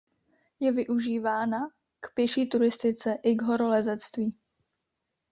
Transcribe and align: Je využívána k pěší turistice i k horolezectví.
Je 0.59 0.71
využívána 0.71 1.57
k 1.99 2.13
pěší 2.13 2.49
turistice 2.49 3.17
i 3.23 3.35
k 3.35 3.41
horolezectví. 3.41 4.37